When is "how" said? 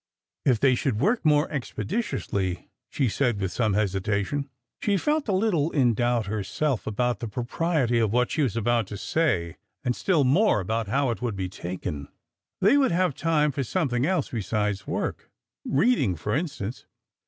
10.91-11.11